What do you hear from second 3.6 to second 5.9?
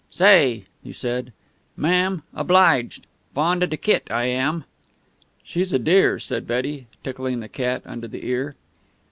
of de kit. I am." "She's a